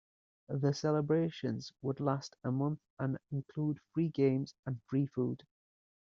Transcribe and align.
The 0.49 0.73
celebrations 0.73 1.73
would 1.83 1.99
last 1.99 2.35
a 2.43 2.51
month 2.51 2.79
and 2.97 3.19
include 3.31 3.77
free 3.93 4.09
games 4.09 4.55
and 4.65 4.81
free 4.89 5.05
food. 5.05 5.43